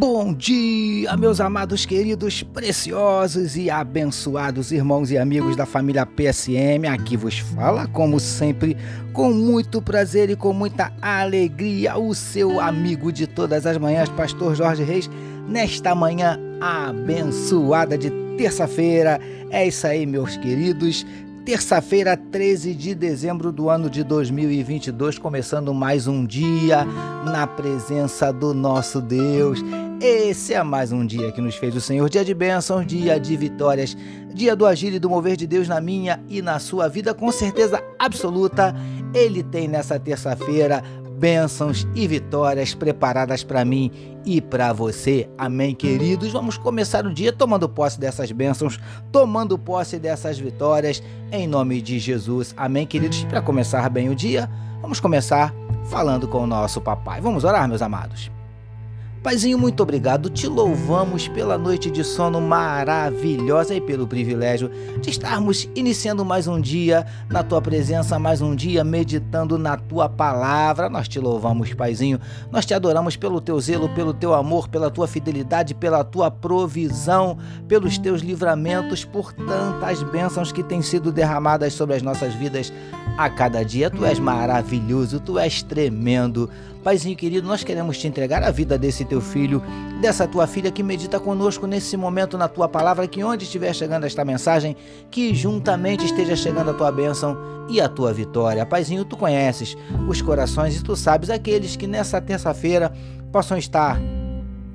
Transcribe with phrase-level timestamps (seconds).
[0.00, 6.86] Bom dia, meus amados, queridos, preciosos e abençoados irmãos e amigos da família PSM.
[6.88, 8.78] Aqui vos fala, como sempre,
[9.12, 14.54] com muito prazer e com muita alegria, o seu amigo de todas as manhãs, Pastor
[14.54, 15.10] Jorge Reis,
[15.46, 19.20] nesta manhã abençoada de terça-feira.
[19.50, 21.04] É isso aí, meus queridos
[21.44, 26.84] terça-feira, 13 de dezembro do ano de 2022, começando mais um dia
[27.24, 29.60] na presença do nosso Deus.
[30.00, 33.36] Esse é mais um dia que nos fez o Senhor, dia de bênçãos, dia de
[33.36, 33.94] vitórias,
[34.32, 37.30] dia do agir e do mover de Deus na minha e na sua vida, com
[37.30, 38.74] certeza absoluta.
[39.12, 40.82] Ele tem nessa terça-feira
[41.18, 43.90] bênçãos e vitórias preparadas para mim
[44.24, 45.28] e para você.
[45.36, 46.32] Amém, queridos?
[46.32, 48.80] Vamos começar o dia tomando posse dessas bênçãos,
[49.12, 52.54] tomando posse dessas vitórias, em nome de Jesus.
[52.56, 53.24] Amém, queridos?
[53.24, 54.48] Para começar bem o dia,
[54.80, 55.54] vamos começar
[55.90, 57.20] falando com o nosso papai.
[57.20, 58.39] Vamos orar, meus amados.
[59.22, 60.30] Paizinho, muito obrigado.
[60.30, 66.58] Te louvamos pela noite de sono maravilhosa e pelo privilégio de estarmos iniciando mais um
[66.58, 70.88] dia na tua presença, mais um dia meditando na tua palavra.
[70.88, 72.18] Nós te louvamos, Paizinho.
[72.50, 77.36] Nós te adoramos pelo teu zelo, pelo teu amor, pela tua fidelidade, pela tua provisão,
[77.68, 82.72] pelos teus livramentos, por tantas bênçãos que têm sido derramadas sobre as nossas vidas
[83.18, 83.90] a cada dia.
[83.90, 86.48] Tu és maravilhoso, tu és tremendo.
[86.82, 89.62] Paizinho querido, nós queremos te entregar a vida desse teu filho,
[90.00, 94.04] dessa tua filha que medita conosco nesse momento na tua palavra, que onde estiver chegando
[94.04, 94.76] esta mensagem,
[95.10, 97.36] que juntamente esteja chegando a tua bênção
[97.68, 98.64] e a tua vitória.
[98.64, 99.76] Paizinho, tu conheces
[100.08, 102.92] os corações e tu sabes aqueles que nessa terça-feira
[103.30, 104.00] possam estar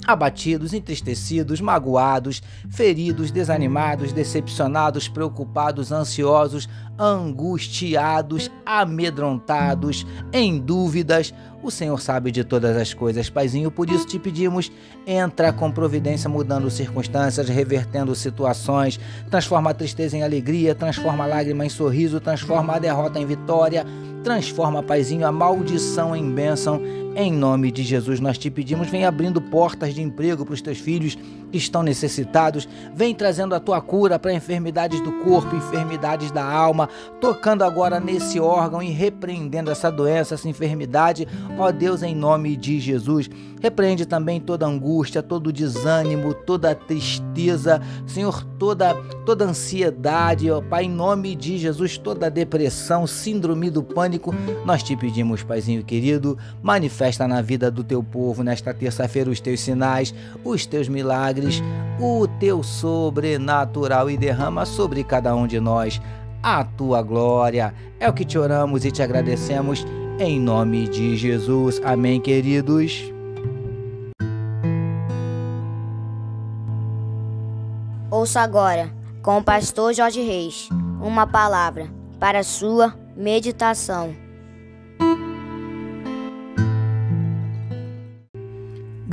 [0.06, 11.34] abatidos, entristecidos, magoados, feridos, desanimados, decepcionados, preocupados, ansiosos, angustiados, amedrontados, em dúvidas.
[11.64, 14.72] O Senhor sabe de todas as coisas, Paizinho, por isso te pedimos,
[15.08, 19.00] entra com providência, mudando circunstâncias, revertendo situações,
[19.32, 23.84] transforma a tristeza em alegria, transforma a lágrima em sorriso, transforma a derrota em vitória,
[24.24, 26.80] transforma, Paizinho, a maldição em bênção
[27.16, 30.78] em nome de Jesus, nós te pedimos, vem abrindo portas de emprego para os teus
[30.78, 31.16] filhos
[31.50, 36.90] que estão necessitados, vem trazendo a tua cura para enfermidades do corpo, enfermidades da alma,
[37.22, 41.26] tocando agora nesse órgão e repreendendo essa doença, essa enfermidade,
[41.58, 43.30] ó Deus, em nome de Jesus.
[43.62, 48.94] Repreende também toda angústia, todo desânimo, toda tristeza, Senhor, toda
[49.26, 54.96] toda ansiedade, ó Pai, em nome de Jesus, toda depressão, síndrome do pânico, nós te
[54.96, 60.14] pedimos, Paizinho querido, manifesta manifesta na vida do teu povo nesta terça-feira os teus sinais,
[60.44, 61.62] os teus milagres,
[62.00, 66.02] o teu sobrenatural e derrama sobre cada um de nós
[66.42, 67.74] a tua glória.
[68.00, 69.86] É o que te oramos e te agradecemos
[70.20, 71.80] em nome de Jesus.
[71.84, 73.12] Amém, queridos.
[78.10, 80.70] Ouça agora, com o pastor Jorge Reis,
[81.02, 81.88] uma palavra
[82.20, 84.25] para sua meditação.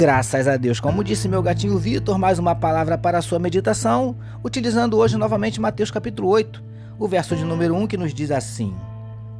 [0.02, 0.80] Graças a Deus.
[0.80, 5.60] Como disse meu gatinho Vitor, mais uma palavra para a sua meditação, utilizando hoje novamente
[5.60, 6.60] Mateus capítulo 8,
[6.98, 8.74] o verso de número 1 que nos diz assim: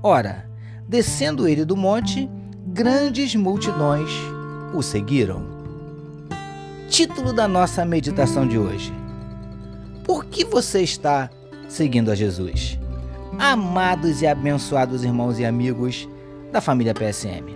[0.00, 0.48] Ora,
[0.88, 2.30] descendo ele do monte,
[2.64, 4.08] grandes multidões
[4.72, 5.42] o seguiram.
[6.88, 8.94] Título da nossa meditação de hoje:
[10.04, 11.28] Por que você está
[11.68, 12.78] seguindo a Jesus?
[13.36, 16.08] Amados e abençoados irmãos e amigos
[16.52, 17.52] da família PSM.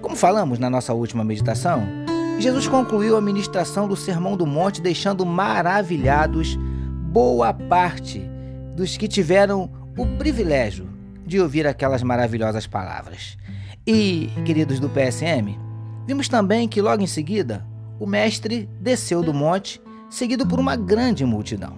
[0.00, 2.03] Como falamos na nossa última meditação,
[2.38, 6.58] Jesus concluiu a ministração do Sermão do Monte, deixando maravilhados
[7.10, 8.20] boa parte
[8.76, 10.88] dos que tiveram o privilégio
[11.24, 13.38] de ouvir aquelas maravilhosas palavras.
[13.86, 15.58] E, queridos do PSM,
[16.06, 17.64] vimos também que logo em seguida
[17.98, 21.76] o Mestre desceu do monte, seguido por uma grande multidão.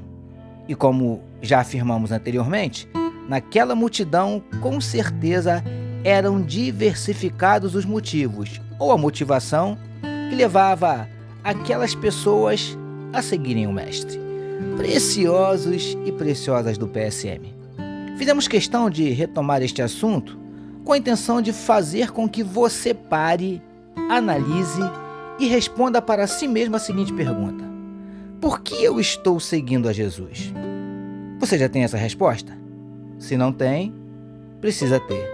[0.67, 2.89] E como já afirmamos anteriormente,
[3.29, 5.63] naquela multidão, com certeza,
[6.03, 9.79] eram diversificados os motivos, ou a motivação
[10.29, 11.09] que levava
[11.43, 12.77] aquelas pessoas
[13.13, 14.19] a seguirem o Mestre.
[14.77, 17.55] Preciosos e preciosas do PSM.
[18.17, 20.39] Fizemos questão de retomar este assunto
[20.85, 23.61] com a intenção de fazer com que você pare,
[24.09, 24.81] analise
[25.39, 27.65] e responda para si mesmo a seguinte pergunta:
[28.41, 30.53] Por que eu estou seguindo a Jesus?
[31.39, 32.57] Você já tem essa resposta?
[33.19, 33.95] Se não tem,
[34.61, 35.29] precisa ter.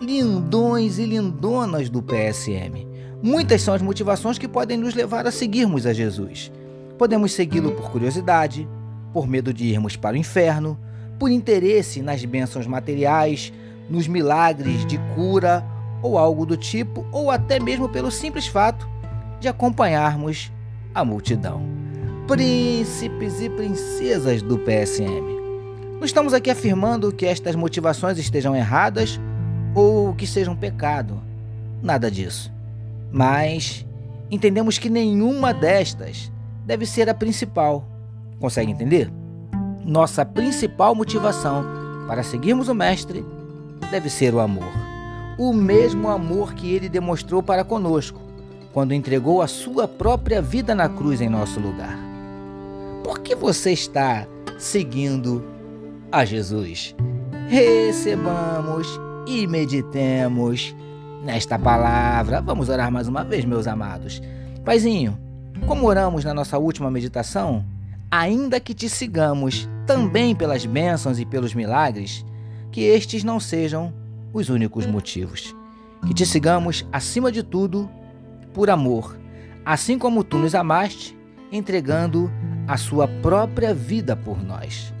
[0.00, 2.89] Lindões e lindonas do PSM.
[3.22, 6.50] Muitas são as motivações que podem nos levar a seguirmos a Jesus.
[6.96, 8.66] Podemos segui-lo por curiosidade,
[9.12, 10.78] por medo de irmos para o inferno,
[11.18, 13.52] por interesse nas bênçãos materiais,
[13.90, 15.62] nos milagres de cura
[16.02, 18.88] ou algo do tipo, ou até mesmo pelo simples fato
[19.38, 20.50] de acompanharmos
[20.94, 21.62] a multidão.
[22.26, 25.40] Príncipes e princesas do PSM.
[25.98, 29.20] Não estamos aqui afirmando que estas motivações estejam erradas
[29.74, 31.20] ou que sejam pecado.
[31.82, 32.50] Nada disso.
[33.12, 33.86] Mas
[34.30, 36.30] entendemos que nenhuma destas
[36.64, 37.84] deve ser a principal.
[38.38, 39.10] Consegue entender?
[39.84, 41.64] Nossa principal motivação
[42.06, 43.24] para seguirmos o Mestre
[43.90, 44.72] deve ser o amor.
[45.38, 48.20] O mesmo amor que ele demonstrou para conosco,
[48.72, 51.98] quando entregou a sua própria vida na cruz em nosso lugar.
[53.02, 54.26] Por que você está
[54.58, 55.42] seguindo
[56.12, 56.94] a Jesus?
[57.48, 58.86] Recebamos
[59.26, 60.74] e meditemos
[61.22, 62.40] nesta palavra.
[62.40, 64.20] Vamos orar mais uma vez, meus amados.
[64.64, 65.18] Paizinho,
[65.66, 67.64] como oramos na nossa última meditação,
[68.10, 72.24] ainda que te sigamos também pelas bênçãos e pelos milagres,
[72.70, 73.92] que estes não sejam
[74.32, 75.54] os únicos motivos.
[76.06, 77.90] Que te sigamos, acima de tudo,
[78.54, 79.18] por amor,
[79.64, 81.16] assim como tu nos amaste,
[81.52, 82.30] entregando
[82.66, 84.94] a sua própria vida por nós.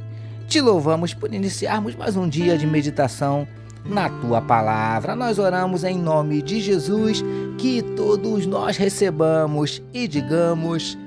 [0.46, 3.46] Te louvamos por iniciarmos mais um dia de meditação
[3.84, 5.14] na tua palavra.
[5.16, 7.22] Nós oramos em nome de Jesus,
[7.58, 10.98] que todos nós recebamos e digamos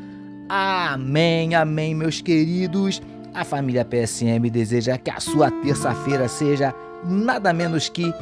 [0.50, 3.02] amém, amém, meus queridos.
[3.34, 8.14] A família PSM deseja que a sua terça-feira seja nada menos que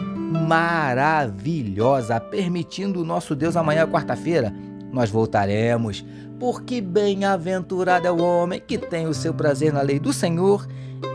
[0.48, 4.54] maravilhosa, permitindo o nosso Deus amanhã, quarta-feira,
[4.92, 6.06] nós voltaremos,
[6.40, 10.66] porque bem-aventurado é o homem que tem o seu prazer na lei do Senhor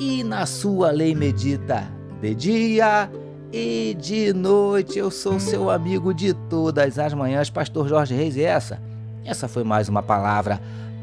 [0.00, 1.88] e na sua lei medita
[2.20, 3.10] de dia
[3.52, 4.98] e de noite.
[4.98, 8.80] Eu sou seu amigo de todas as manhãs, Pastor Jorge Reis, e essa,
[9.24, 10.60] essa foi mais uma palavra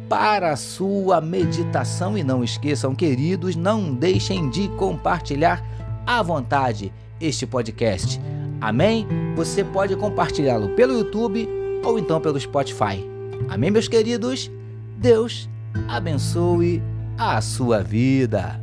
[0.09, 2.17] para a sua meditação.
[2.17, 5.63] E não esqueçam, queridos, não deixem de compartilhar
[6.05, 8.19] à vontade este podcast.
[8.61, 9.07] Amém?
[9.35, 11.47] Você pode compartilhá-lo pelo YouTube
[11.83, 13.03] ou então pelo Spotify.
[13.49, 14.49] Amém, meus queridos?
[14.97, 15.49] Deus
[15.87, 16.81] abençoe
[17.17, 18.62] a sua vida.